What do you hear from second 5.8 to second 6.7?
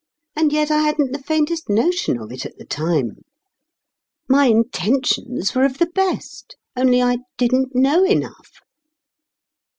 best.